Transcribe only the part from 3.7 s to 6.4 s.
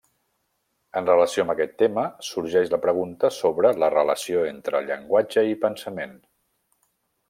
la relació entre llenguatge i pensament.